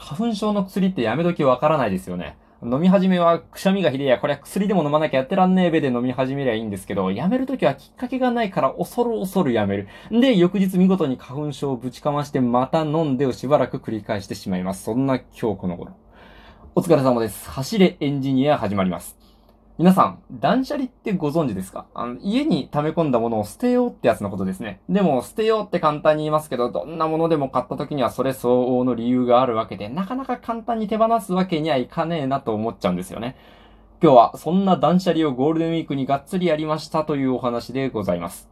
[0.00, 2.36] 花粉症の薬ってやめときわからないですよね。
[2.62, 9.88] 飲み始めはくしゃみがひでえや、これは薬でも飲まなきゃやってらんねえべで飲み始めりゃいいんですけど、やめるときはきっかけがないから恐る恐るやめる。
[10.10, 14.84] で、翌日見事に花粉症をぶちかましてまた飲んでをしばらく繰り返してしまいます。
[14.84, 15.92] そんな今日この頃。
[16.74, 17.50] お疲れ様です。
[17.50, 19.19] 走れエンジニア始まります。
[19.80, 21.86] 皆さん、断捨離ってご存知ですか？
[21.94, 24.82] あの、家に溜め込んだものを捨てようってやつのことですね。
[24.90, 33.38] でも、捨てようって簡単に言いますけど、どんなものでも買った時にはそれ相応の理由があるわけで、なかなか簡単に手放すわけにはいかねえなと思っちゃうんですよね。
[34.02, 38.50] 今日は、そんな断捨離をゴールデンウィークにがっつりやりましたというお話でございます。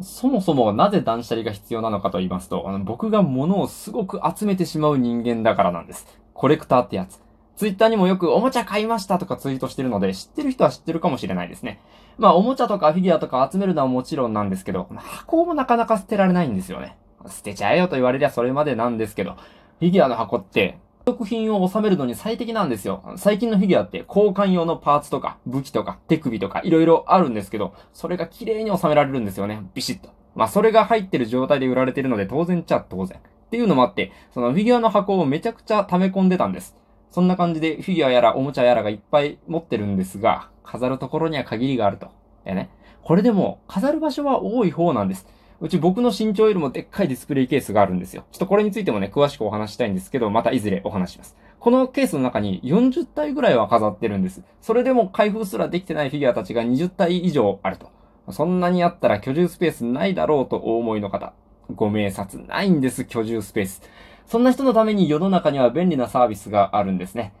[0.00, 6.06] そもそもなぜ断捨離が必要なのかと言いますと、あの僕が物をすごく集めてしまう人間だからなんです。
[6.32, 7.20] コレクターってやつ。
[7.56, 11.80] ツイッターにもよくおもちゃ買いましたとかツイートしてるので、知ってる人は知ってるかもしれないですね。
[12.18, 16.96] まあ、おもちゃとかフィギュアとか集めるのはもちろんなんですけど、箱もなかなか捨てられないんですよね。
[17.26, 23.02] 捨てちゃえよと言われりゃそれまでなんですけど、フィギュアの箱って、作品を収めるのに最適なんですよ。
[23.16, 29.62] 最近のフィギュアって交換用のパーツとか武器とか手首とか色々あるんですけど、それが綺麗に収められるんですよね。
[29.72, 30.10] ビシッと。
[30.34, 33.18] まあそれが入ってる状態で売られてるので当然ちゃ当然。
[33.18, 36.76] っていうのもあって、そのフィギュアの箱をめちゃくちゃ溜め込んでたんです。
[37.10, 42.06] そんな感じでフィギュアやらおもちゃやらがいっぱい持ってるんですが、飾るところには限りがあると。
[42.06, 42.10] い
[42.48, 42.70] やね。
[43.02, 45.26] これでも、飾る場所は多い方なんです。
[45.60, 48.24] うち僕の身長よりもでっかいディスプレイケースがあるんですよ。
[48.30, 51.36] ちょっとこれについてもね、詳しくお話したいんですけど、またいずれお話します。
[51.58, 54.42] このケースの中に40体ぐらいは飾ってるんです。
[54.60, 57.90] それでも開封すらできてないフィギュアたちが20体以上あると。
[58.32, 61.32] そんなにあったら居住スペースないだろうとお思いの方。
[61.74, 63.82] ご明察ないんです、居住スペース。
[64.26, 67.32] そんな人のために世の中には便利なサービスがあるんですね。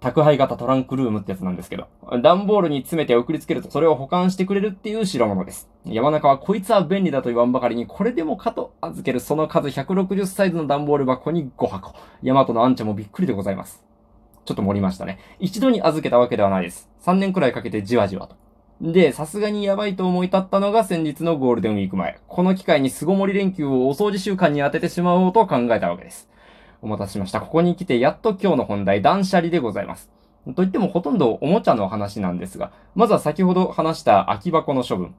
[0.00, 1.88] 宅配型トランクルームってやつなんですけど、
[2.22, 5.68] 段ボールに詰めて送りつけるとそれを保管してくれるっていう代物です。
[5.84, 11.94] 山中はこいつは便利だと言わんばかりに、これでもかと預けるその数160サイズの段ボール箱に5箱。
[12.22, 13.82] ヤマトのアンチャもびっくりでございます。
[14.44, 15.18] ちょっと盛りましたね。
[15.40, 16.88] 一度に預けたわけではないです。
[17.02, 18.36] 3年くらいかけてじわじわと。
[18.80, 22.20] で、さすがにやばいと思い立ったのが先日のゴールデンウィーク前。
[22.28, 26.28] この機会に巣ごもり連休をお掃除習慣に当ててしまおうと考えたわけです。
[26.80, 27.40] お待たせしました。
[27.40, 30.10] ここに来てやっと今日の本題、断捨離でございます。
[30.54, 35.12] といってもほとんどおもちゃの話なんですが、まずは先ほど話した空き箱の処分。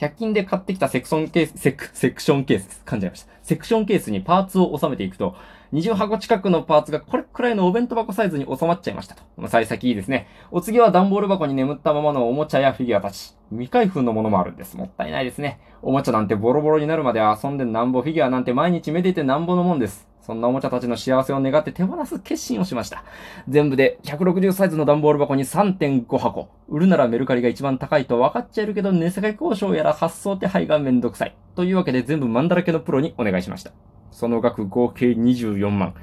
[0.00, 3.32] 100均で買ってきたセクションケース、セク、セクションケース、噛んじゃいました。
[3.42, 5.34] セクションケースにパーツを収めていくと、
[5.74, 9.22] 20箱近くのパーツがこれくらいのお弁当箱サイズに収まっちゃいましたと。
[9.36, 10.26] まあ、幸先いいですね。
[10.50, 13.34] お次は段ボール箱に眠ったままのおもちゃやフィギュアたち。
[13.50, 14.74] 未開封のものもあるんです。
[14.78, 15.60] もったいないですね。
[15.82, 20.09] おもちゃなんてボロボロになるまで遊んでなんぼ、フィギュアなんて毎日めでてなんぼのもんです。
[20.30, 23.02] そんなおもちゃたちの幸せを願って手放す決心をしました。
[23.48, 26.48] 全部で160サイズの段ボール箱に3.5箱。
[26.68, 31.34] 売るならメルカリが一番高いと分かっちゃいるけど、値下げ交渉やら発送手配がめんどくさい。
[31.56, 33.72] というわけで全部マンだらけのプロにお願いしました。
[34.12, 35.94] その額合計24万。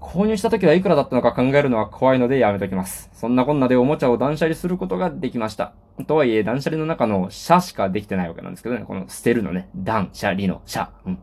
[0.00, 3.10] 購入した時はいくらだったのか考えるのは怖いのでやめときます。
[3.12, 5.74] そんなこんなでおもちゃを断捨離することができました。
[6.06, 8.84] とはいえ、断捨離の中の社しかできてないわけなんですけどね。
[8.86, 9.68] この捨てるのね。
[9.76, 10.92] 断捨離の社。
[11.04, 11.18] うん。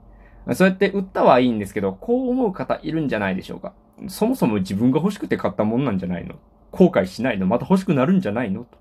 [0.53, 3.74] そうやって売ったはいいんですけど、こう思う方いるんじゃないでしょうか。
[4.08, 6.35] そもそも自分が欲しくて買ったもんなんじゃないの
[6.72, 8.78] 後悔しないのまた欲しくなるんじゃないのと。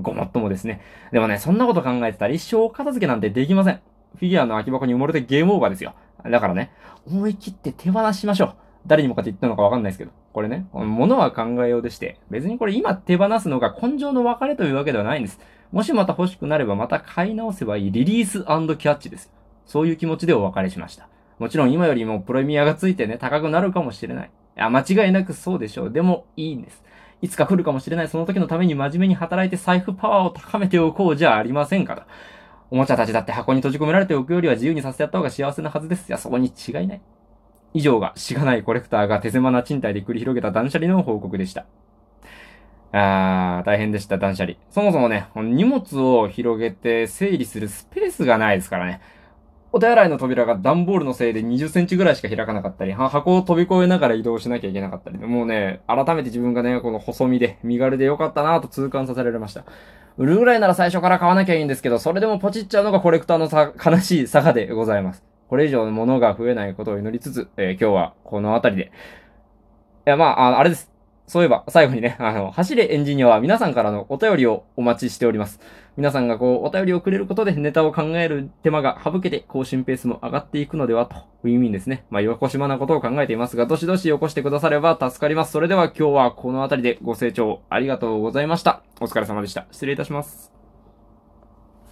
[0.00, 0.80] ごもっともですね。
[1.10, 3.80] でもね、そんなこと考えてたら一生片付けなんてできません。
[4.16, 5.94] フィギュアの空き箱に埋もれてゲームオーバーですよ。
[6.24, 6.70] だからね、
[7.06, 8.54] 思い切って手放しましょう。
[8.86, 10.12] 誰にもかって言ったのかわかんないですけど。
[10.32, 15.40] これね、物は考えようでして、別にこれ今手放すのが根性の別れというわけではないんです。
[15.72, 19.31] もしまた欲しくなればまた買い直せばいいリリースキャッチです。
[19.66, 21.08] そういう気持ちでお別れしました。
[21.38, 24.30] もちろん今よりもプレミアがついてね、高くなるかもしれない。
[24.56, 25.90] いや、間違いなくそうでしょう。
[25.90, 26.82] でも、いいんです。
[27.22, 32.02] いつか来るかもしれないその時のために真面目に働いて財布パワーを高めておこうじゃありませんかと。
[32.70, 36.08] おもちゃたちだって箱に閉じ込められておくよりは自由にさせてやった方が幸せなはずです。
[36.08, 37.00] いや、そこに違いない。
[37.74, 41.66] 以上が、しがないコレクターが手狭な賃貸で繰り広げた断捨離の報告でした。
[42.92, 44.56] あー、大変でした、断捨離。
[44.70, 49.00] そもそもね、荷物を広げて整理するスペースがないですからね。
[49.74, 59.64] お手洗いの扉が段ボールのせいで20センチぐらいしか開かなかったり、箱を飛び越えながら移動しなきゃいけなかったり、もうね、改めて自分がね、この細身で身軽でよかったなと痛感させられました。
[60.18, 65.24] 売るぐらいなら最初から買わなきゃいいんですけど、それでもポチっちゃうのがコレクターのさ悲しい坂でございます。
[65.48, 68.92] これ以上の物が増えないことを祈りつつ、えー、今日はこの辺りで。
[70.06, 70.91] いや、まあ、あれです。
[71.26, 75.60] そういえば、最後にね、あの、走れエンジニアは皆さんからのお便りをお待ちしております。
[75.96, 82.04] 皆さんがこう、お便りをくれることでネタを考える手間が省けて更新ペースも上がっていくのではと、ウィンウィンですね。
[82.10, 85.52] まあ、よこしまなことを考えていますが、どしどしよこしてくだされば助かります。
[85.52, 88.82] それでは今日はこの辺りでご清聴ありがとうございました。
[89.00, 89.66] お疲れ様でした。
[89.70, 90.51] 失礼いたします。